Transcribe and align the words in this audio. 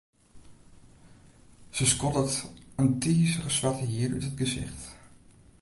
Se 1.75 1.85
skoddet 1.93 2.33
it 2.83 2.93
tizige 3.01 3.49
swarte 3.57 3.85
hier 3.91 4.09
út 4.17 4.27
it 4.29 4.39
gesicht. 4.41 4.81